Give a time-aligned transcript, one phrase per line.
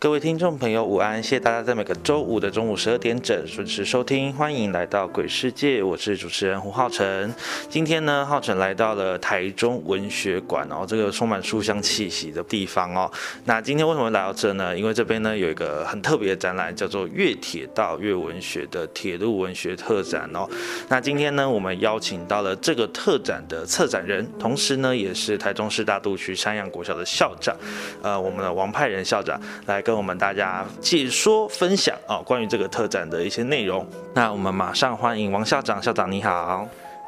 [0.00, 1.22] 各位听众朋友，午安！
[1.22, 7.30] 谢谢大家在每个周五的中午十二点整准时收听，欢迎来到鬼世界，我是主持人胡浩辰。
[7.68, 13.12] 今天呢，浩辰来到了台中文学馆哦，这个充满书香气息的地方哦。
[13.44, 14.74] 那今天为什么来到这呢？
[14.74, 20.48] 因为这边呢有一个很特别的展览，叫做“越铁道越文学”的铁路文学特展哦。
[20.88, 27.54] 那今天呢，我们邀请到了这个特展的策展人，同时呢也是台中市大肚区山阳国小的校长，
[28.00, 33.84] 呃，我们的王派仁校长来跟我们大家解说分享啊，关于这个特展的一些内容。
[34.14, 36.64] 那我们马上欢迎王校长，校长你好。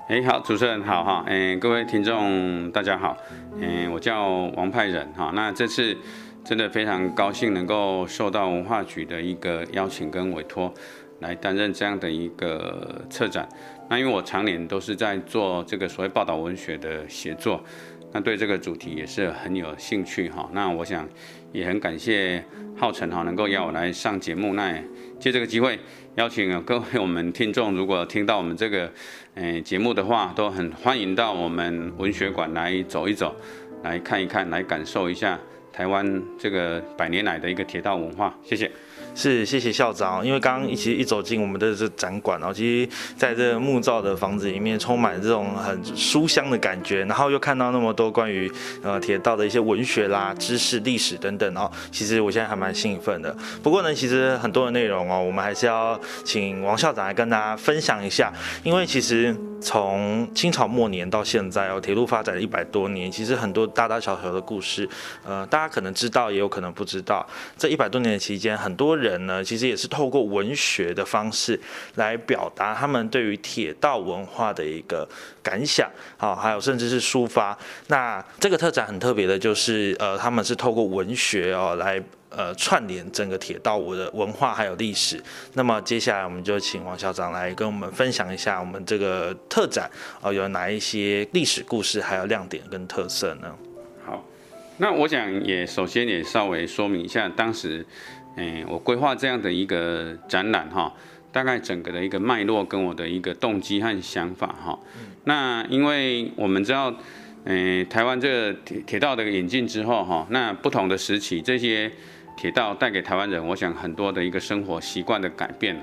[0.09, 1.25] 哎，好，主持人好哈。
[1.29, 3.17] 哎，各位听众大家好。
[3.61, 5.31] 哎，我叫王派仁哈。
[5.33, 5.97] 那这次
[6.45, 10.75] 真的非常高兴能够受到文化局的一个邀请跟委托，
[11.21, 13.49] 来担任这样的一个策展。
[13.89, 17.63] 那因为我常年都是在做这个所谓报道文学的写作，
[18.13, 20.49] 那对这个主题也是很有兴趣哈。
[20.53, 21.09] 那我想。
[21.53, 22.43] 也很感谢
[22.79, 24.55] 浩辰哈，能够邀我来上节目。
[24.55, 24.75] 那
[25.21, 25.79] 借这个机会
[26.15, 28.91] 邀请各位我们听众，如果听到我们这个
[29.35, 33.37] 诶节目的话，都很欢迎到我们文学馆来走一走，
[33.83, 35.39] 来看一看，来感受一下
[35.71, 38.35] 台湾这个百年来的一个铁道文化。
[38.43, 38.73] 谢谢。
[39.15, 40.25] 是，谢谢校长。
[40.27, 48.51] 因为刚刚一起一走进我们的这展馆哦，其实在这木造的房子里面，充满这种很书香的感觉，然后又看到那么多关于
[48.83, 53.37] 呃铁道的一些文学啦、知识、历史等等哦，其实我现在还蛮兴奋的。
[53.63, 59.37] 不过呢，其实很多的内容哦，我们还是要请王校长来跟大家分享一下，因为其实。
[59.63, 64.89] 从清朝末年到现在哦，铁路发展了一百多年，其实很多大大小小的故事，
[65.25, 67.27] 呃，大家可能知道，也有可能不知道。
[67.57, 71.59] 这一百多年的期间，很多人呢，其实也是透过文学的方式
[71.95, 75.09] 来表达他们对于铁道文化的一个
[75.43, 77.57] 感想，好，还有甚至是抒发。
[77.87, 82.03] 那这个特展很特别的就是，呃，他们是透过文学哦来。
[82.37, 85.23] 呃，串联整个铁道我的文化还有历史。
[85.55, 93.55] 那么接下来我们就请王校长来跟我们分享一下我们这个特展啊有哪一些历史故事，还有亮点跟特色呢？
[94.05, 94.25] 好，
[94.79, 97.85] 那我想也首先也稍微说明一下，当时，
[98.37, 100.93] 嗯，我规划这样的一个展览哈，
[101.31, 104.79] 大概整个的一个脉络跟我的一个动机和想法哈。
[105.25, 106.95] 那因为我们知道，
[107.45, 111.93] 嗯，台湾这个铁铁道的引进之后哈，那不同的时期这些。
[112.37, 115.83] 铁道带给台湾人，我想很多的一个生活习惯的改变了，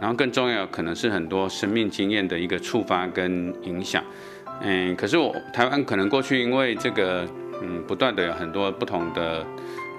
[0.00, 4.02] 然后更重要可能是很多生命经验的一个触发跟影响。
[4.60, 7.26] 嗯，可是我台湾可能过去因为这个，
[7.62, 9.46] 嗯，不断的有很多不同的，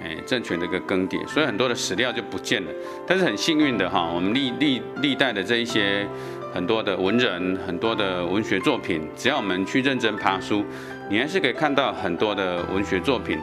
[0.01, 2.71] 诶，政权的一个更迭，所以很多的史料就不见了。
[3.07, 6.05] 但是很幸运的哈，我们历历历代的这一些
[6.53, 10.65] 很多的文人，很多的文学作品，只要我们去认真爬书，
[11.09, 13.37] 你还是可以看到很多的文学作品。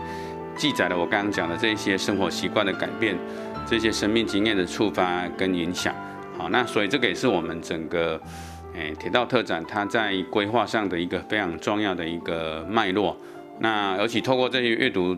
[0.56, 3.16] 记载了我刚刚讲的这些生活习惯的改变，
[3.68, 5.94] 这些生命经验的触发跟影响。
[6.38, 8.20] 好，那所以这个也是我们整个
[8.74, 13.16] 诶铁道特展它在规划上的一个非常重要的一个脉络。
[13.60, 15.16] 那而且透过这些阅读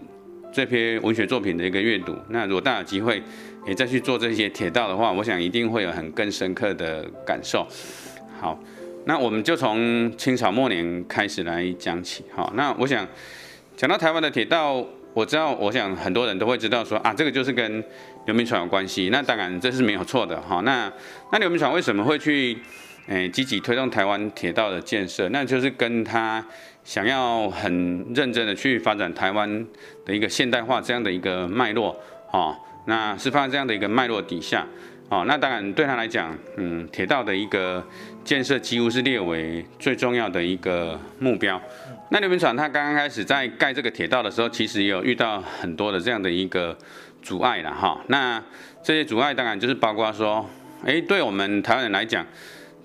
[0.52, 3.22] 这篇文学作品的一个阅读，那如果大家有机会
[3.66, 7.66] 也再去做这些铁道的话，我想一定会有很更深刻的感受。
[8.40, 8.58] 好，
[9.04, 12.24] 那我们就从清朝末年开始来讲起。
[12.34, 13.06] 好，那我想
[13.76, 14.84] 讲到台湾的铁道。
[15.18, 17.82] 我知道，我想很多人都会知道说啊，这个就是跟
[18.26, 19.08] 刘铭传有关系。
[19.10, 20.60] 那当然这是没有错的哈。
[20.60, 20.88] 那
[21.32, 22.56] 那刘铭传为什么会去
[23.08, 25.28] 诶积极推动台湾铁道的建设？
[25.30, 26.44] 那就是跟他
[26.84, 29.66] 想要很认真的去发展台湾
[30.06, 32.00] 的一个现代化这样的一个脉络
[32.30, 32.56] 哦。
[32.86, 34.64] 那是放在这样的一个脉络底下
[35.08, 35.24] 哦。
[35.26, 37.84] 那当然对他来讲，嗯，铁道的一个
[38.22, 41.60] 建设几乎是列为最重要的一个目标。
[42.10, 46.74] 那刘铭传他刚刚开始在盖这个铁道的时候，其实也有遇到很多的这样的一个
[47.20, 48.00] 阻碍了哈。
[48.06, 48.42] 那
[48.82, 50.48] 这些阻碍当然就是包括说，
[50.86, 52.26] 哎，对我们台湾人来讲，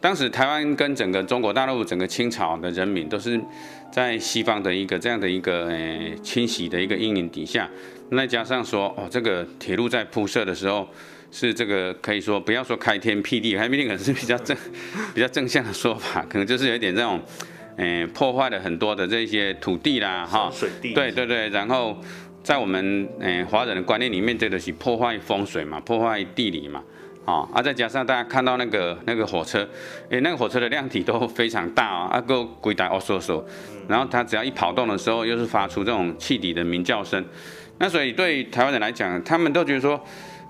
[0.02, 3.40] 当时台湾跟整个中国大陆整个清朝的人民都是
[3.94, 7.70] 在西方的一个这样的一个呃侵袭的一个阴影底下，
[8.12, 10.86] 再加上说哦，这个铁路在铺设的时候
[11.32, 14.58] 是这个可以说不要说开天辟地，开天辟地可能是比较正
[15.16, 17.22] 比较正向的说法，可能就是有一点这种。
[17.78, 21.98] 诶，破坏了很多的这些土地啦，哈，水地，对对对，然后
[22.44, 26.84] 在我们诶华人的观念里面，这都是破坏风水嘛，破坏地理嘛，
[27.26, 29.68] 啊，啊，再加上大家看到那个那个火车，
[30.10, 33.44] 诶，那个火车的量体都非常大啊，啊个鬼大哦嗖嗖，
[33.88, 37.26] 然后它只要一跑动的时候，又是发出这种汽笛的鸣叫声，
[37.80, 40.00] 那所以对台湾人来讲，他们都觉得说，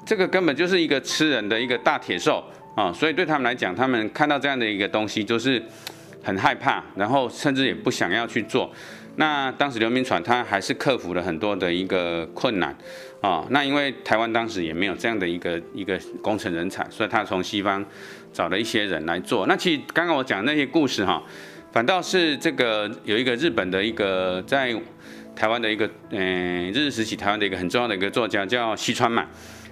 [0.05, 2.43] 这个根本就是一个吃人的一个大铁兽
[2.75, 5.63] 啊，所以对他们来讲，他们看到这样的一个东西，就是。
[6.23, 8.71] 很害怕，然后甚至也不想要去做。
[9.17, 12.75] 那当时刘铭传他还是克服了很多的一个困难
[13.21, 13.45] 啊。
[13.51, 17.85] 那因为台湾当时也没有这样的一个一个工程人才，所以他从西方
[18.31, 19.45] 找了一些人来做。
[19.45, 21.21] 那其实刚刚我讲那些故事哈，
[21.71, 24.75] 反倒是这个有一个日本的一个在
[25.35, 29.27] 台湾的一个嗯日日时期台湾的一个很重要的一个作家叫西川满。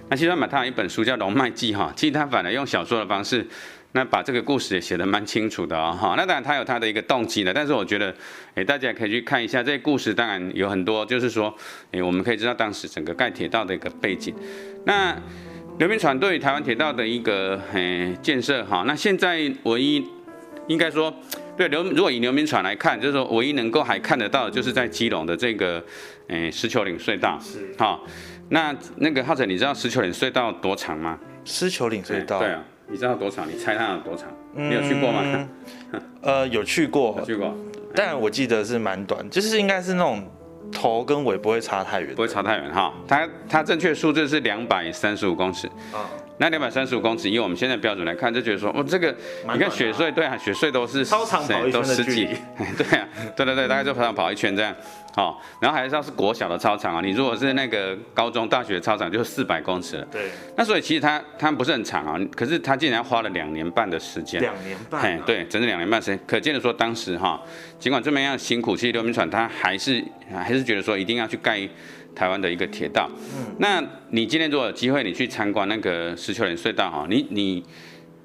[0.08, 3.44] 那西川满他有一本书叫《龙脉记》哈，其实他反而用小说的方式。
[3.94, 8.14] 那把这个故事也写得蛮清楚的哦，哈，那当然他有他的一个动机的，但是我觉得，
[8.54, 11.54] 哎，大家可以去看一下这些故事，当然有很多，就是说，
[11.90, 14.34] 哎，我们可以知道当时整个盖铁道的一个背景。
[14.86, 15.14] 那
[15.78, 20.02] 刘铭传对台湾铁道的一个哎建设，哈，那现在唯一
[20.68, 21.14] 应该说，
[21.54, 25.84] 对刘如果以刘铭传来看，就是说唯一能够还看得到，就是在基隆的这个
[26.28, 28.00] 哎石球岭隧道，是，哈，
[28.48, 31.18] 那那个浩辰，你知道石球岭隧道多长吗？
[31.44, 32.64] 石球岭隧道，对啊。
[32.92, 33.48] 你知道多长？
[33.48, 34.28] 你猜它有多长？
[34.54, 35.48] 你有去过吗？
[36.20, 37.56] 呃，有去过，去过，
[37.94, 40.22] 但我记得是蛮短，就是应该是那种
[40.70, 42.92] 头跟尾不会差太远，不会差太远哈。
[43.08, 45.66] 它它正确数字是两百三十五公尺。
[45.90, 46.04] 啊。
[46.38, 49.14] 那两百三十五公尺，以我们现在标准来看，就觉得说，哦，这个
[49.52, 52.36] 你看雪隧，对啊，雪隧都是超长跑一圈的距离，
[52.76, 54.74] 对啊，对对对，大概就跑上跑一圈这样，
[55.14, 67.40] 好，然后还是要是国小的操场啊，你如果是那个高中、大学操场，就是四百公尺了，对，那所以其实它它不是很长啊，可是它竟然花了两年半的时间，两年半，哎，对，整整两年半时间，可见的说，当时哈，
[67.78, 70.02] 尽管这么样辛苦，其实刘铭传他还是
[70.32, 71.68] 还是觉得说一定要去盖。
[72.14, 77.64] 台湾的一个铁道，嗯，那你今天如果有机会，你去参观那个石丘岭隧道哈，你你，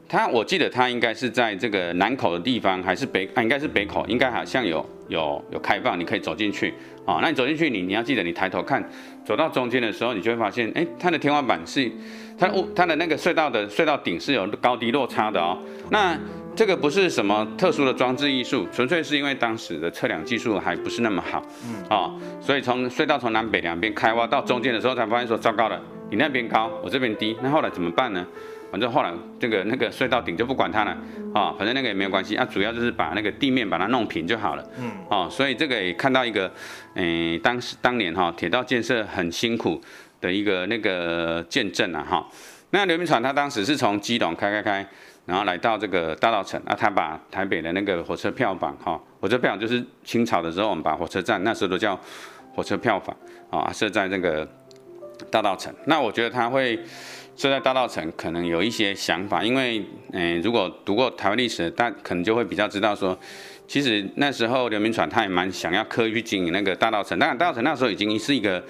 [0.08, 3.42] 他我记得他应该是在这个南口的地方，还是北啊？
[3.42, 6.74] 应该是北口，应该好像有有有开放，你可以走进去
[7.06, 7.20] 啊。
[7.22, 8.84] 那你走进去，你你要记得，你抬头看，
[9.26, 11.92] 走到中间的时候，你就会发现，哎，它的天花板是
[12.38, 15.58] 它的它的那个隧道的隧道顶是有高低落差的哦。
[15.90, 16.18] 那
[16.58, 22.12] 这个不是什么特殊的装置艺术，纯粹是因为当时的测量技术还不是那么好，嗯啊，
[22.42, 28.26] 所以从隧道从南北两边开挖到中间的时候，才发现说糟糕了，你那边高，我这边低，那后来怎么办呢？
[28.72, 30.98] 反正后来这个那个隧道顶就不管它了，
[31.32, 36.52] 啊，反正那个也没有关系，啊，主要就是把那个地面把它弄平就好了，嗯哦，所以这个也看到一个，
[36.96, 39.80] 诶，当时当年哈铁道建设很辛苦
[40.20, 42.28] 的一个那个见证啊哈。
[42.72, 44.88] 那刘明传他当时是从基隆开开开。
[45.28, 52.00] 然后来到这个大道城，那他把台北的那个火车票房，哈，火车票就是清朝的时候，我们把火车站那时候都叫
[52.56, 53.14] 火车票房，
[53.50, 54.48] 啊，设在那个
[55.30, 55.74] 大道城。
[55.86, 56.80] 那我觉得他会
[57.36, 63.20] 设在大道城，可能有一些想法，因为，嗯，如果读过台湾历史，大可能就会比较知道说，
[63.68, 68.64] 其实那时候刘铭传他也蛮想要刻意去经营那个大道城，当然大道城那时候已经是一个，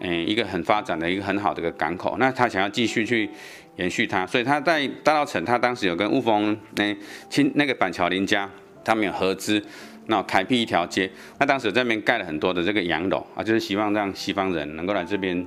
[0.00, 3.28] 嗯，一个很发展的一个很好的一个港口，那他想要继续去。
[3.78, 6.94] 延续它，所以他在大稻城，他当时有跟雾峰那
[7.30, 8.48] 亲那个板桥林家，
[8.84, 9.62] 他们有合资，
[10.06, 15.46] 那开辟一条街，那当时这边盖了很多的这个洋楼啊，就是希望让西方人能够来这边，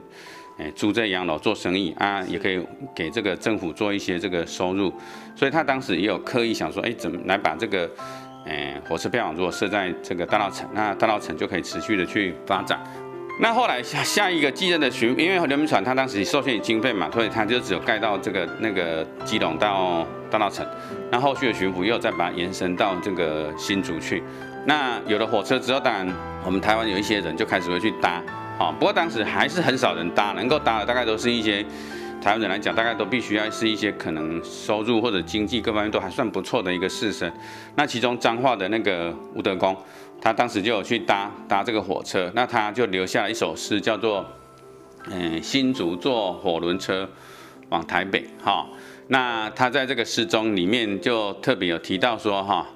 [0.58, 4.94] 哎，租这洋楼做生意啊，也可以给这个政府做一些这个收入，
[5.36, 7.90] 所以他当时也有刻意想说，哎，怎么来把这个，
[8.46, 12.82] 哎，火车票如果设在这个大稻城，那大稻城就可以持续的去发展。
[13.42, 20.64] 那后来下下一个继任的巡，因为刘铭传他当时受限于经费嘛，所以他就只有盖到这个那个基隆到大稻城，
[21.10, 24.22] 那后续的巡抚又再把它延伸到这个新竹去。
[24.68, 26.08] 那有了火车之后，当然
[26.46, 28.22] 我们台湾有一些人就开始会去搭，
[28.60, 31.66] 好，不过当时还是很少人搭，能够搭的大概都是一些
[32.22, 37.32] 台湾人来讲，大概都必须要是一些可能收入或者经济各方面都还算不错的一个士绅。
[37.76, 39.76] 那其中彰化的那个吴德公。
[40.22, 44.24] 他当时就有去搭搭这个火车，那他就留下了一首诗，叫做
[45.10, 47.10] “嗯，新竹坐火轮车
[47.70, 48.68] 往台北”哈。
[49.08, 52.68] 那他在这个诗中里面就特别有提到说哈，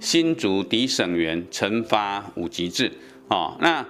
[0.00, 2.90] 新竹抵省员，陈发五级制
[3.28, 3.54] 哦。
[3.60, 3.84] 那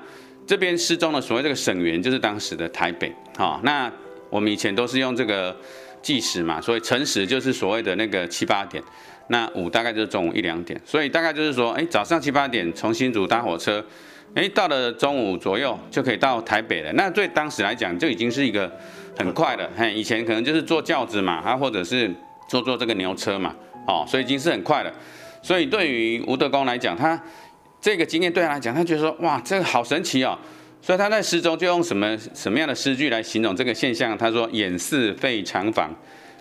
[0.44, 3.60] 这边诗中的所谓这个省员，就是当时的台北哈。
[3.62, 3.90] 那
[4.30, 5.56] 我们以前都是用这个
[6.02, 8.82] 计时嘛，所以辰时就是所谓的那个七八点。
[9.28, 13.84] 那五大概就是中午一两点，所以大概就是说，哎，早上七八点从新竹搭火车，
[14.34, 16.92] 哎，到了中午左右就可以到台北了。
[16.92, 18.70] 那对当时来讲，就已经是一个
[19.18, 22.10] 很快的，嘿，以前可能就是坐轿子嘛，啊，或者是
[22.48, 23.54] 坐坐这个牛车嘛，
[23.86, 24.92] 哦，所以已经是很快了。
[25.42, 27.20] 所以对于吴德公来讲，他
[27.80, 30.38] 这个经验对他来讲，他觉得说，哇，这个好神奇哦。
[30.82, 34.16] 所以他在诗中就用什么什么样的诗句来形容这个现象？
[34.16, 35.92] 他说：“眼似废长坊，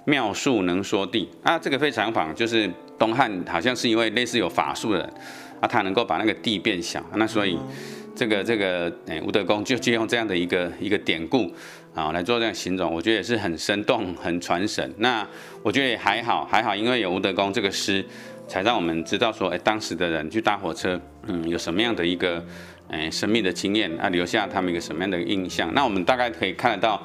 [0.05, 5.13] 妙术能说地。”啊，这个非常坊就是东汉好像是一位类似有法术的人
[5.59, 7.03] 啊，他能够把那个地变小。
[7.15, 7.57] 那所以
[8.15, 11.51] 这个这个诶吴德公就借用这样的一个一个典故
[11.93, 14.93] 啊来做这样形容，我觉得也是很生动、很传神。
[14.97, 15.27] 那
[15.61, 18.05] 我觉得也还好，还好，因为有吴德公这个诗，
[18.47, 22.43] 才让我们知道说，哎，当时的人去搭火车，嗯，有什么样的一个。
[22.87, 25.73] 哎，生命的经验啊，留下他们一个什么样的印象？
[25.73, 27.01] 那我们大概可以看得到，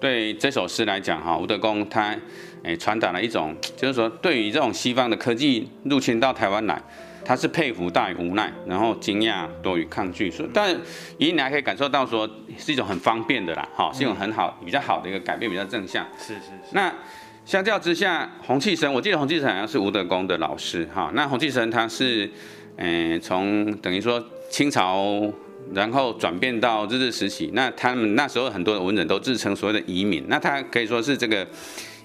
[0.00, 2.16] 对这首诗来讲，哈，吴德公他
[2.62, 6.82] 诶传达了一种，就是说对于这种西方的科技入侵到台湾来，
[7.24, 10.30] 他是佩服大于无奈，然后惊讶多于抗拒。
[10.30, 10.74] 所以，但
[11.18, 16.06] 以你还可以感受到说是一种很方便的啦，哈，是一种很好比较好的一个改变，比较正向。
[16.18, 16.70] 是是是。
[16.72, 16.92] 那
[17.44, 22.30] 相较之下，洪气生，我记得洪气生好像是吴德公的老师，哈，那洪气生他是，
[22.76, 24.24] 嗯，从等于说。
[24.50, 25.32] 清朝，
[25.72, 31.46] 然后转变到日治时期，那他们那时候很多的文人都自称所谓的移民，那他可以说是这个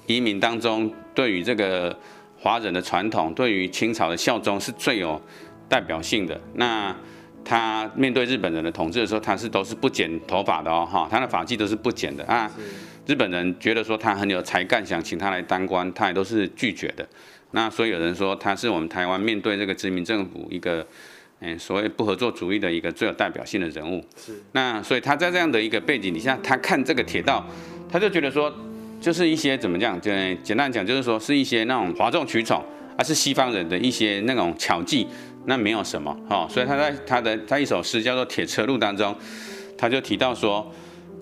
[0.06, 1.98] 移民当中对于这个
[2.38, 5.20] 华人的传统，对于清朝的效忠是最有
[5.68, 6.40] 代表性的。
[6.54, 6.96] 那
[7.44, 12.52] 他面对日本人的统治的时候，他是都是不剪头发的哦，哈，他的发髻都是不剪的啊。
[13.08, 17.08] 日本人觉得说他很有才干，想请他来当官，他也都是拒绝的。
[17.52, 20.86] 那所以有人说他是我们台湾面对这个殖民政府一个。
[21.42, 27.46] 嗯，所谓不合作主义的一个最有代表性的人物，是那所以他在这样的一个背景底下，他看这个铁道，
[27.90, 28.52] 他就觉得说，
[29.02, 32.64] 就是一些怎么讲，就简单讲，就是说是一些那种哗众取宠，
[32.98, 35.06] 而是西方人的一些那种巧技，
[35.46, 36.48] 那没有什么哦。
[36.50, 39.14] 所以他在他的他一首诗叫做《铁车路》当中，
[39.78, 40.66] 他就提到说，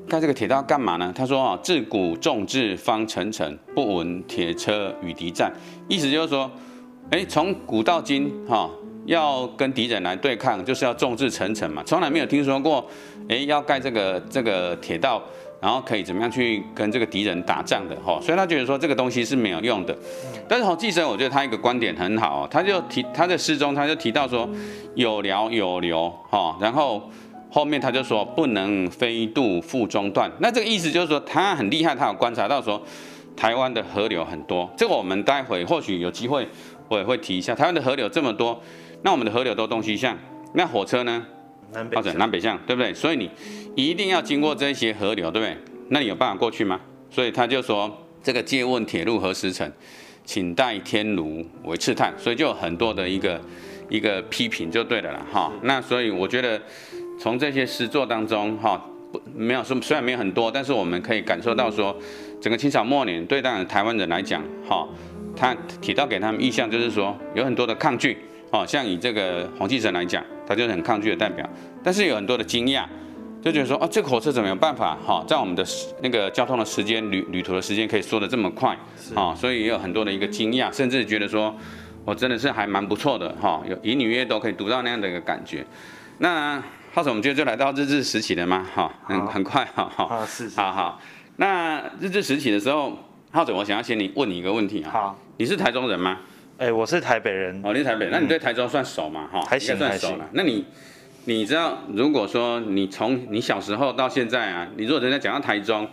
[0.08, 1.12] 盖这个铁道干嘛呢？
[1.14, 5.52] 他说啊，自古重志方沉沉，不闻铁车与敌战。
[5.90, 6.50] 意思就是说，
[7.10, 8.70] 哎，从古到今哈。
[9.06, 12.86] 要跟敌人来对抗，就是要众志成城嘛，从来没有听说过，
[13.28, 15.22] 哎，要盖这个这个铁道，
[15.60, 19.96] 然后可以怎么样去跟这个敌人打仗的哈，所以他觉得说这个东西是没有用的。
[20.48, 24.48] 但是洪继生，我觉得他一个观点很好，他就提他在诗中他就提到说
[24.96, 27.02] 有辽有流哈，然后
[27.50, 32.82] 后面他就说不能飞渡复中断，那这个意思就是说他很厉害，他有观察到说
[33.36, 36.48] 台湾的河流很多，这个我们待会或许有机会
[36.88, 38.62] 我也会提一下，台湾的河流这么多。
[39.04, 40.18] 那我们的河流都东西向，
[40.54, 41.26] 那火车呢？
[41.74, 42.94] 南北南北向，对不对？
[42.94, 43.30] 所以你
[43.76, 45.58] 一定要经过这些河流，对不对？
[45.90, 46.80] 那你有办法过去吗？
[47.10, 47.92] 所以他就说，
[48.22, 49.70] 这个借问铁路何时成，
[50.24, 52.14] 请待天炉为刺探。
[52.18, 53.42] 所以就有很多的一个
[53.90, 55.52] 一个批评就对了啦，哈。
[55.64, 56.62] 那所以我觉得
[57.20, 58.80] 从这些诗作当中，哈，
[59.12, 61.96] 不没有说虽然没有很多，但是我们可以感受到说，
[62.40, 64.88] 整个清朝末年对当然台湾人来讲，哈，
[65.36, 68.16] 他提到给他们印象就是说有很多的抗拒。
[68.54, 71.44] 哦，像以这个洪继成来讲，他就是很抗拒的代表，
[71.84, 72.86] 但是有很多的惊讶，
[73.42, 74.96] 就觉得说，哦，这个火车怎么有办法？
[75.04, 75.66] 哈，在我们的
[76.04, 78.78] 那个交通的时间、旅旅途的时间可以缩的这么快，
[79.16, 81.56] 啊，所以也有很多的一个惊讶，甚至觉得说，
[82.06, 85.66] 我真的是还蛮不错的，哈，有以女约都可以读到那样的一个感觉。
[86.20, 86.62] 那
[86.94, 88.64] 浩总，我们今天就来到日治时期的吗？
[88.76, 91.02] 哈，很很快，哈，好，是，好好。
[91.38, 92.96] 那日治时期的时候，
[93.32, 96.20] 浩总，我想要先你问你一个问题啊，好，你是台中人吗？
[96.58, 99.28] 哎，我是台北人哦，你是台北，那你对台中算熟嘛？
[99.28, 100.30] 哈，还行，算熟了。
[100.34, 100.64] 那你，
[101.26, 105.88] 你知道，如果说你从你小时候到现在啊，你如果人家讲到台中，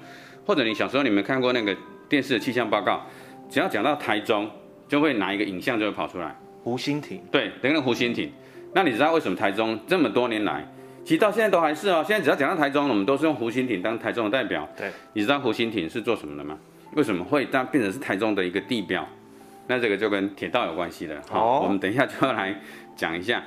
[0.44, 1.74] 或者你小时候你们看过那个
[2.08, 3.00] 电视的气象报告，
[3.48, 4.48] 只要讲到台中，
[4.86, 7.22] 就会拿一个影像就会跑出来，湖心亭。
[7.32, 8.30] 对，等个湖心亭。
[8.74, 10.70] 那你知道为什么台中这么多年来，
[11.04, 14.68] 其实到现在都还是哦，现在只要讲到台中，我们都是用湖心亭当台中的代表。
[14.76, 16.58] 对，你知道湖心亭是做什么的吗？
[16.94, 19.08] 为什么会当变成是台中的一个地标？
[19.70, 22.52] 那这个就跟铁道有关系了，好，我们等一下就要来
[22.96, 23.40] 讲一下。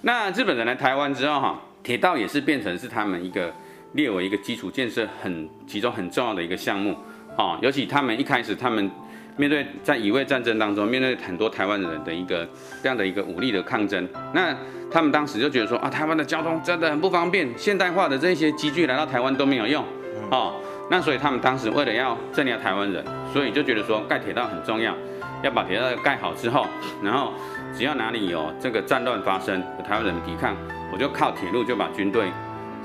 [0.00, 3.54] 那日本人来台湾之后，哈，铁道也是变成是他们一个
[3.92, 6.96] 列为一个基础建设很其中很重要的一个项目，
[7.36, 8.90] 哈，尤其他们一开始他们
[9.36, 12.44] 面对在乙未战争当中，面对很多台湾人的一个
[12.82, 14.52] 这样的一个武力的抗争，那
[14.90, 19.84] 他们当时就觉得说啊，台湾的交通真的很不方便，现代化的这些机具来到台湾都没有用，
[20.32, 20.56] 哦，
[20.90, 24.92] 那所以他们当时为了要镇压台湾人，所以就觉得说盖铁道很重要。
[25.42, 26.66] 要把铁道盖好之后，
[27.02, 27.32] 然后
[27.74, 30.56] 只要哪里有这个战乱发生，有台湾人抵抗，
[30.92, 32.28] 我就靠铁路就把军队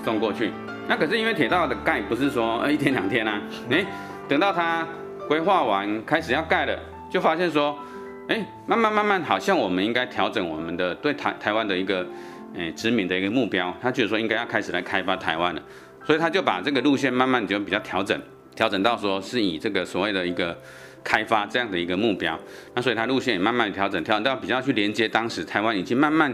[0.04, 0.52] 送过去。
[0.88, 3.42] 那可是因为铁道的盖不是说呃一天两天啊，
[3.72, 3.86] 哎，
[4.28, 4.86] 等到他
[5.28, 6.78] 规划完开始要盖了，
[7.10, 7.78] 就发现说
[8.28, 12.06] 哎，慢慢慢慢，好像我们应该调整我们的对台台湾的一个，
[12.56, 13.74] 诶，殖民的一个目标。
[13.82, 15.62] 他觉得说应该要开始来开发台湾了，
[16.06, 18.18] 所以他就把这个路线慢慢就比较调整，
[18.56, 20.58] 调整到说是以这个所谓的一个
[21.04, 22.40] 开发这样的一个目标。
[22.74, 26.34] 那所以他路线也慢慢调整，调整到比较去连接当时台湾已经慢慢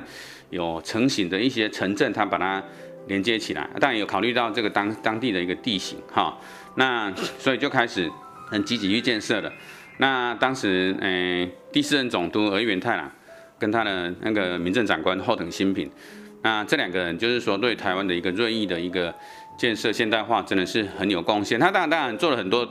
[0.49, 2.63] 有成型的一些城镇，他把它
[3.07, 3.69] 连接起来。
[3.79, 6.37] 当然有考虑到这个当当地的一个地形，哈，
[6.75, 8.09] 那所以就开始
[8.47, 9.51] 很积极去建设了。
[9.97, 13.11] 那当时，诶，第四任总督儿元太郎
[13.57, 15.91] 跟他的那个民政长官后藤新平，
[16.41, 19.13] 那这两个人就是说对台湾的一个锐意的一个
[19.59, 21.59] 建设现代化，真的是很有贡献。
[21.59, 22.65] 他当然当然做了很多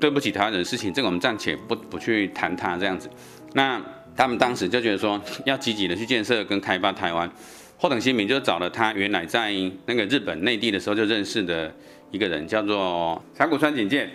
[0.00, 3.10] 对不起台湾人的事情，这个我们暂且不不去谈他这样子。
[3.52, 3.78] 那
[4.16, 7.30] 他们当时就觉得说要积极的去建设跟开发台湾，
[7.76, 9.52] 后藤新民就找了他原来在
[9.84, 11.70] 那个日本内地的时候就认识的
[12.10, 14.08] 一个人，叫做长谷川景介。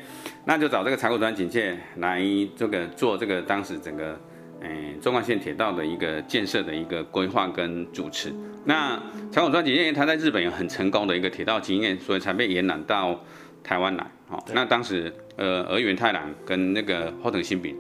[0.46, 2.22] 那就找这个财务端警戒来
[2.56, 4.20] 这个做这个当时整个
[4.66, 8.34] 诶中环线铁道的一个建设的一个规划跟主持。
[8.66, 9.00] 那
[9.32, 13.24] 财务端警戒他在日本有很成功的一个铁道经验，所以才被延揽到
[13.64, 14.06] 台湾来。
[14.28, 17.76] 好，那当时呃儿元太郎跟那个后藤新平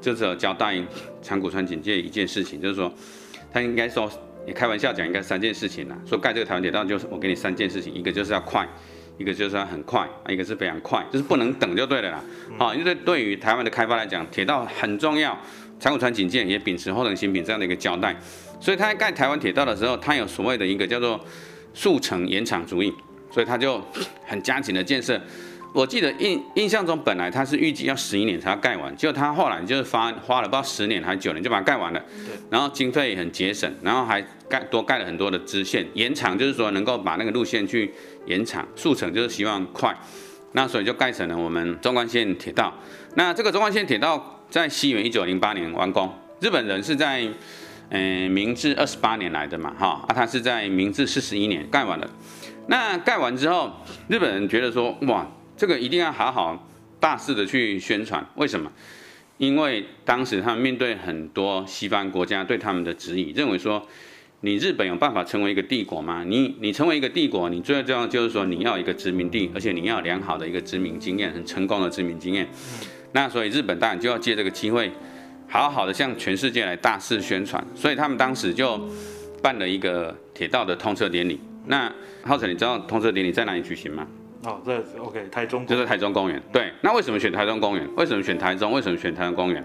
[0.00, 0.76] 就是有交代
[1.22, 2.92] 长谷川警戒一件事情，就是说
[3.52, 4.10] 他应该说
[4.46, 8.68] 也开玩笑讲应该三件事情啦，说盖这个台湾铁道就是我给你三件事情，一个就是要快。
[9.18, 12.22] 一个就是要很快，一个是非常快，就是不能等就对了啦。
[12.58, 15.34] 好，因为对于台湾的开发来讲，铁道很重要。
[15.78, 18.16] 长谷川警戒也秉持后藤新品这样的一个交代，
[18.60, 21.22] 所以他在盖台湾铁道的时候，他有所谓的一个叫做
[21.74, 22.92] 速成延长主义，
[23.30, 23.80] 所以他就
[24.24, 25.20] 很加紧的建设。
[25.74, 32.02] 我记得印印象中，本来他是预计要十一年才要盖完，结果他后来就是花花了不知道十年还是九年就把它盖完了。
[32.48, 37.92] 然后经费也很节省，然后还盖多盖了很多的支线延长，就是说能够把那个路线去
[38.24, 39.94] 延长，速成就是希望快。
[40.52, 42.72] 那所以就盖成了我们中关线铁道。
[43.14, 47.26] 那这个中关线铁道在西元一九零八年完工，日本人是在
[47.90, 52.10] 嗯明治二十八年来的嘛，哈啊，他是在明治四十一年盖完了。
[52.68, 53.72] 那盖完之后，
[54.08, 55.26] 日本人觉得说哇。
[55.58, 56.68] 这个一定要好好
[57.00, 58.70] 大肆的去宣传，为什么？
[59.38, 63.82] 因为当时他们面对很多西方国家对他们的质疑，认为说
[64.42, 66.24] 你日本有办法成为一个帝国吗？
[66.26, 72.46] 你你成为一个帝国，你最重要就是说你要一个殖民地，而且你要良好的一个殖民经验，很成功的殖民经验。
[73.12, 74.90] 那所以日本当然就要借这个机会，
[75.48, 77.64] 好好的向全世界来大肆宣传。
[77.74, 78.80] 所以他们当时就
[79.42, 81.40] 办了一个铁道的通车典礼。
[81.66, 81.92] 那
[82.22, 84.06] 浩辰，你知道通车典礼在哪里举行吗？
[84.44, 86.40] 哦，这 OK，台中就是台中公园。
[86.52, 87.88] 对，那为什么选台中公园？
[87.96, 88.70] 为什么选台中？
[88.70, 89.64] 为什么选台中公园？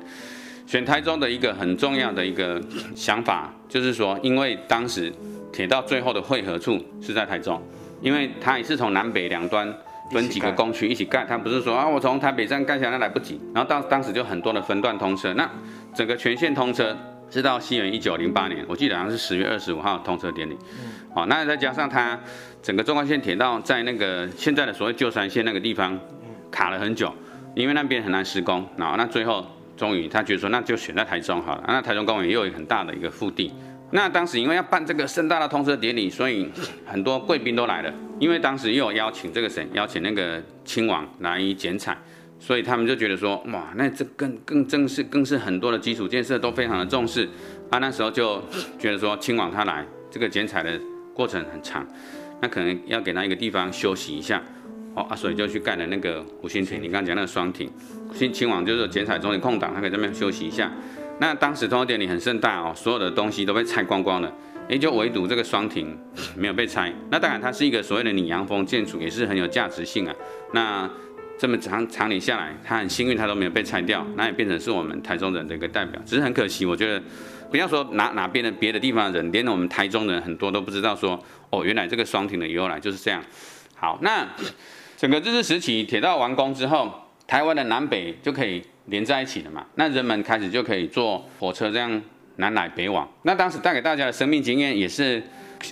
[0.65, 2.59] 选台中的一个很重要的一个
[2.95, 5.11] 想法，就是说，因为当时
[5.51, 7.61] 铁道最后的汇合处是在台中，
[8.01, 9.71] 因为它也是从南北两端
[10.11, 15.49] 分几个工区一起盖，他不是说啊，我从台北站盖起来来不及，然后当当时就很多的分段通车，那
[15.93, 16.95] 整个全线通车
[17.29, 20.57] 是到西元一九零八年，我记得好像是十月二十五号通车典礼。
[21.13, 22.19] 好，那再加上它。
[22.63, 25.99] 整个中关线铁道在那个现在的所谓旧山线那个地方
[26.51, 27.11] 卡了很久，
[27.55, 29.43] 因为那边很难施工，然后那最后
[29.75, 33.51] 终于他觉得说那就选在台中好了，那台中公园又有很大的一个腹地。
[33.91, 36.49] 那当时因为要办这个盛大的通车典礼，所以
[36.85, 41.97] 很多贵宾都来了，因为当时又有邀请这个谁，邀请那个亲王来剪彩，
[42.39, 47.27] 所以他们就觉得说哇，那这更更正式，更是很多的基础建设都非常的重视。
[47.69, 48.41] 啊，那时候就
[48.79, 50.79] 觉得说亲王他来这个剪彩的
[51.13, 51.85] 过程很长。
[52.41, 54.41] 那可能要给他一个地方休息一下，
[54.95, 56.81] 哦啊，所以就去盖了那个五星亭。
[56.81, 57.69] 你刚刚讲那个双亭，
[58.13, 60.71] 新亲王就是剪彩中间空档，他可以在那边休息一下。
[61.21, 64.35] 那当时通车典礼很盛大哦，所有的东西都被拆光光了，
[64.67, 65.95] 也就唯独这个双亭
[66.35, 66.91] 没有被拆。
[67.11, 70.15] 那当然它是一个所谓的拟洋风建筑，也是很有价值性啊。
[70.51, 70.89] 那
[71.37, 76.01] 这么长长年下来，他很幸运他都没有被拆掉，那也变成是我们台中人的一个代表。
[76.03, 76.99] 只是很可惜，我觉得
[77.51, 81.23] 不要说哪哪边的别的地方的人，连我们台中人很多都不知道说。
[81.51, 83.23] 哦，原来这个双亭的由来就是这样。
[83.75, 84.27] 好，那
[84.97, 86.91] 整个日治时期铁道完工之后，
[87.27, 89.65] 台湾的南北就可以连在一起的嘛？
[89.75, 91.99] 那人们开始就可以坐火车这样
[92.35, 93.09] 南来北往。
[93.23, 95.23] 那当时带给大家的生命经验也是，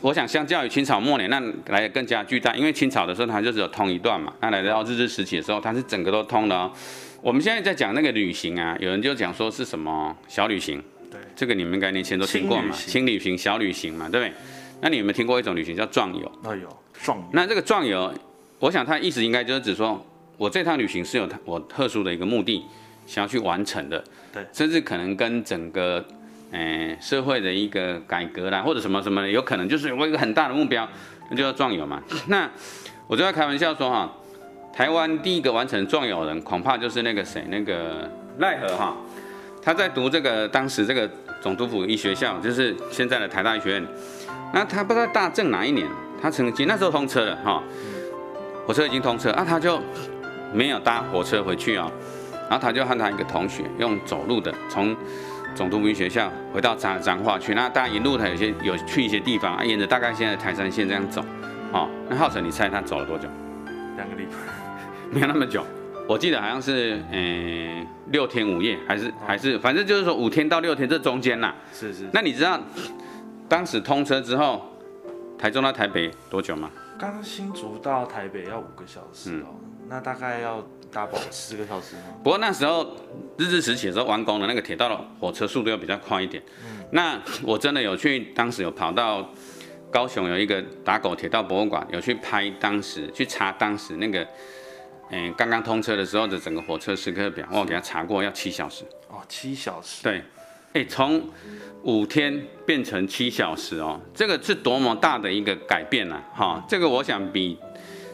[0.01, 2.55] 我想相较于清朝末年那来的更加巨大。
[2.55, 6.71] 因为清朝的时候它就只有通一段嘛，那来到日治时期的时候，它是整个都通的哦。
[7.21, 14.33] 我们现在在讲那个旅行啊，有人就讲说是什么小旅行，对，这个你们应该年前都听过嘛，轻旅行、小旅行嘛，对不对？
[14.81, 16.31] 那你有没有听过一种旅行叫壮游？
[16.41, 16.69] 那有
[17.03, 17.25] 壮游。
[17.33, 18.13] 那这个壮游，
[18.59, 20.01] 我想它意思应该就是指说，
[20.37, 22.63] 我这趟旅行是有我特殊的一个目的，
[23.09, 24.03] 想要去完成的。
[24.31, 24.45] 对。
[24.53, 26.05] 甚至可能跟整个，
[26.51, 30.87] 诶社会的一个改革啦，或者什么什么的，有可能就是我一个很大的目标，
[31.29, 32.01] 那就要壮游嘛。
[32.27, 32.47] 那
[33.07, 34.13] 我就在开玩笑说哈，
[34.71, 38.95] 台湾第一个完成壮游人，恐怕就是那个谁，那个奈何哈。
[39.61, 41.09] 他在读这个当时这个
[41.41, 43.85] 总督府医学校，就是现在的台大医学院。
[44.53, 45.85] 那他不知道大正哪一年，
[46.21, 47.61] 他曾经那时候通车了哈，
[48.65, 49.79] 火车已经通车啊，他就
[50.53, 51.91] 没有搭火车回去啊，
[52.49, 54.95] 然后他就和他一个同学用走路的从
[55.53, 57.53] 总督府医学校回到彰彰化去。
[57.53, 61.23] 那大家一路他有些有去一些地方啊，沿着大概现在台山线这样走，
[61.71, 63.27] 哦，那浩辰你猜他走了多久？
[63.95, 65.63] 两个礼拜，没有那么久。
[66.07, 71.53] 我记得好像是，嗯，六天五夜，还是还是，反正就是说五天到六天这中间呐。
[71.71, 72.09] 是是。
[72.11, 72.59] 那你知道
[73.47, 74.65] 当时通车之后，
[75.37, 76.71] 台中到台北多久吗？
[76.97, 79.53] 刚新竹到台北要五个小时哦，
[79.87, 82.01] 那大概要搭宝十个小时吗？
[82.23, 82.95] 不过那时候
[83.37, 86.41] 日治时期的时候完工的那个铁道的火车速度要比较快一点。
[86.63, 86.83] 嗯。
[86.91, 89.29] 那我真的有去，当时有跑到
[89.91, 94.27] 高雄有一个打狗铁道博物馆，有去拍当时去查当时那个。
[95.11, 98.83] 嗯，刚刚通车的时候的整个火车时刻表，我给他查过，要七小时。
[99.07, 100.03] 哦，七小时。
[100.03, 100.21] 对，
[100.73, 101.27] 哎，从
[101.81, 106.23] 五天变成七小时哦，这个是多么大的一个改变啊！
[106.31, 107.57] 哈，这个我想比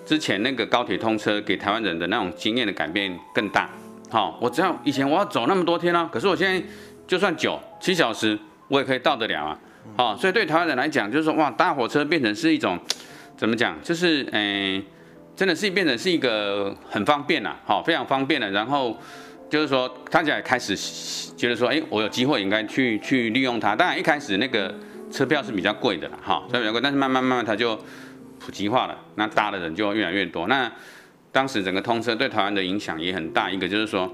[0.06, 3.70] 之前那个高铁通车给台湾人的那种经验的改变更大。
[4.10, 6.66] 好，我只要以前我要走那么多天啊，可是我现在
[7.08, 8.38] 就算九七小时，
[8.68, 9.60] 我也可以到得了啊。
[9.98, 12.80] 好，所以对台湾人来讲，就是说哇，搭火车变成是一种
[13.36, 13.76] 怎么讲？
[13.82, 14.84] 就是嗯。
[15.36, 18.50] 真的是变成是一个很方便啦，好，非常方便的。
[18.52, 18.98] 然后
[19.50, 20.74] 就是说，大家也开始
[21.36, 23.76] 觉得说，哎，我有机会应该去去利用它。
[23.76, 24.74] 当然一开始那个
[25.12, 27.78] 车票是比较贵的啦，哈，车票贵，但是慢慢慢慢它就
[28.46, 30.48] 普及化了，那搭的人就越来越多。
[30.48, 30.72] 那
[31.32, 34.14] 当时整个通车对台湾的影响也很大，一个就是说，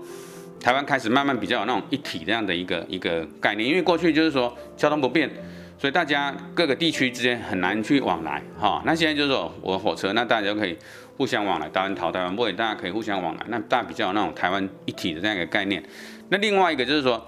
[0.57, 5.29] 台湾开始慢慢比较有那种一体这样的一个一个概念，因为过去就是说交通不便。
[5.77, 8.81] 所以大家各个地区之间很难去往来，哈。
[8.85, 10.77] 那现在就是说我火车，那大家就可以
[11.17, 15.83] 互相往来，台湾逃台湾不会，大家可以互相往来，那大家比较有那种台湾一体的这样一个概念。
[16.29, 17.25] 那另外一个就是说，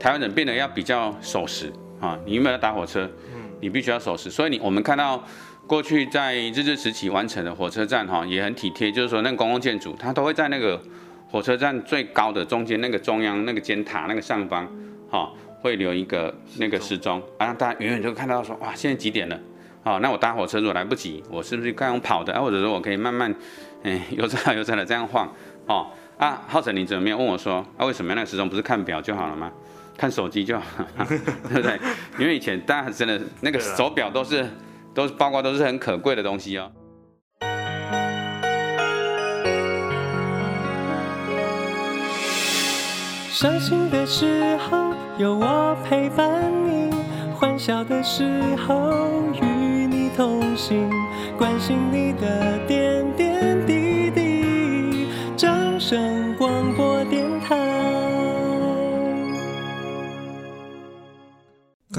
[0.00, 3.08] 台湾人变得要比较守时，啊，你有没有搭火车？
[3.34, 4.30] 嗯，你必须要守时。
[4.30, 5.22] 所以你我们看到
[5.72, 10.78] 过去在日治时期完成的火车站，哈，也很体贴，就是说那公共建筑，它都会在那个
[11.30, 14.68] 火车站最高的中间那个中央那个尖塔那个上方，
[15.10, 15.32] 哈。
[15.62, 19.40] 会留一个那个时钟，啊，大家远远就看到说，哇，现在几点了？
[19.82, 22.34] 好，那我搭火车如果来不及，我是不是该用跑的？
[22.34, 23.34] 啊，或者说我可以慢慢，
[23.82, 25.32] 哎，悠哉悠哉的这样晃，
[25.64, 25.86] 哦，
[26.18, 29.50] 啊，浩辰，你怎么没有问我说，啊，为什么那个时钟不是看表就好了吗？
[29.96, 30.64] 看手机就好
[30.98, 31.80] 了，对不对？
[32.18, 34.44] 因为以前大家真的那个手表都是，
[34.94, 36.70] 都是包括都是很可贵的东西哦。
[43.30, 46.92] 伤心的时候有我陪伴你，
[47.34, 48.92] 欢笑的时候
[49.40, 50.88] 与你同行，
[51.36, 52.91] 关心你的点点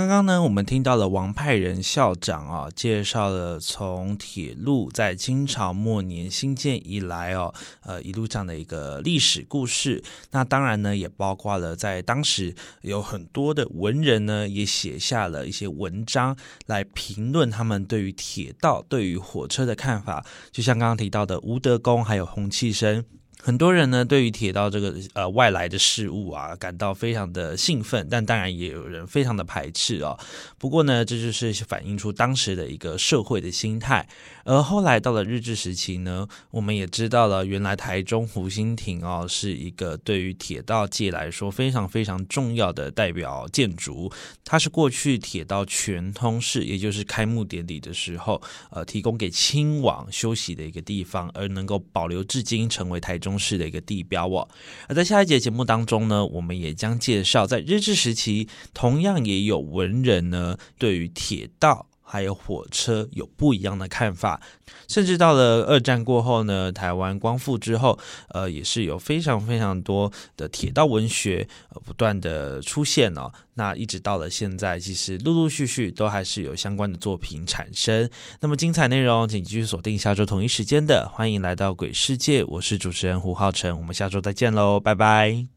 [0.04, 10.04] 刚刚呢，我们听到了王派仁校长啊，介绍了从铁路在清朝末年兴建以来哦，呃一路上的一个历史故事。
[10.32, 16.36] 那当然呢，也包括了在当时有很多的文人呢，也写下了一些文章
[16.66, 20.26] 来评论他们对于铁道、对于火车的看法。
[20.52, 23.06] 就像刚刚提到的吴德功，还有洪弃生。
[23.46, 30.18] 很多人呢，对于铁道这个呃外来的事物啊，感到非常的兴奋，但当然也有人非常的排斥哦。
[30.58, 34.08] 不过呢，这就是反映出当时的一个社会的心态。
[34.46, 44.10] 而后来到了日治时期呢，我们也知道了，原来台中湖心亭哦，是一个对于铁道界来说非常非常重要的代表建筑。
[44.46, 53.33] 它是过去铁道全通式，也就是开幕典礼的时候，呃，提供给亲王休息的一个地方，而能够保留至今，成为台中。
[53.38, 54.48] 市的一个地标哦，
[54.88, 64.40] 而在下一节节目当中呢，我们也将介绍在日治时期，同样也有文人呢，对于铁道还有火车有不一样的看法，
[64.88, 67.98] 甚至到了二战过后呢，台湾光复之后，
[68.30, 73.32] 呃，也是有非常非常多的铁道文学呃不断的出现哦。
[73.56, 78.08] 那一直到了现在，其实陆陆续续都还是有相关的作品产生。
[78.42, 85.53] 那么精彩内容，请继续锁定下周同一时间的《欢迎来到鬼世界》，我是主持人胡浩辰，我们下周再见喽，拜拜。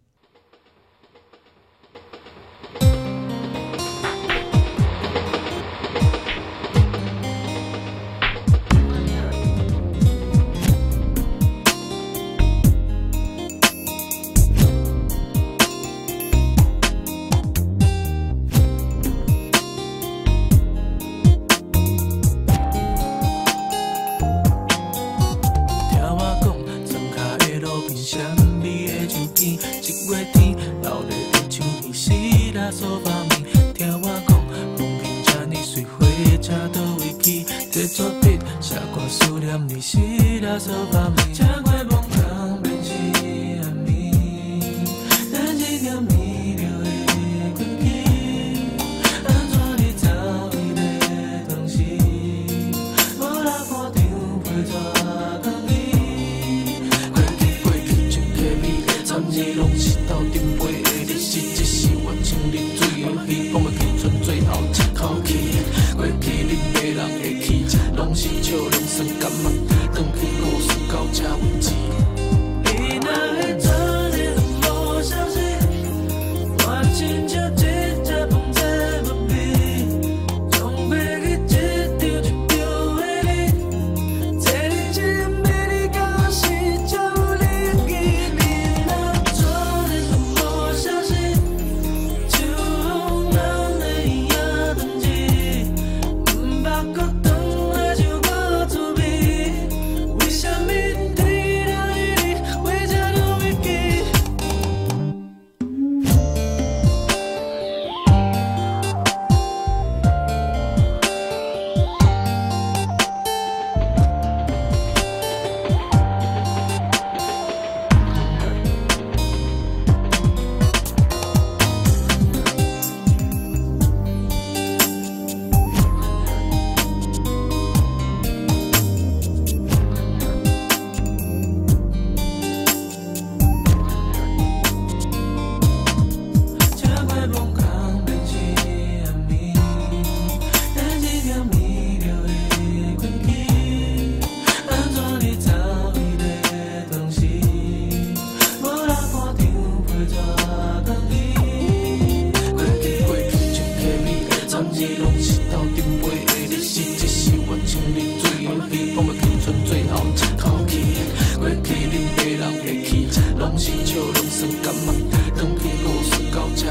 [164.66, 166.10] 恁爸人的气，拢是
[166.56, 166.66] 笑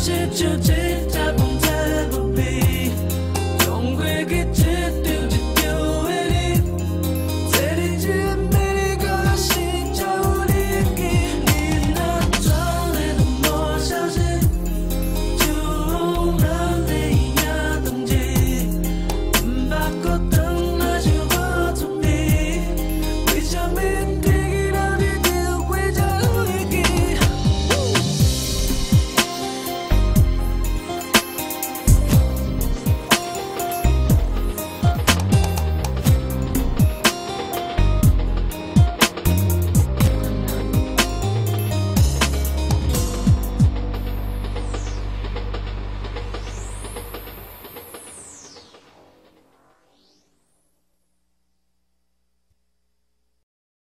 [0.00, 0.77] 这就这